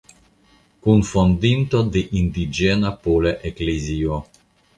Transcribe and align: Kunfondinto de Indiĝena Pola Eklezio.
Kunfondinto 0.87 1.81
de 1.97 2.03
Indiĝena 2.23 2.93
Pola 3.05 3.35
Eklezio. 3.53 4.19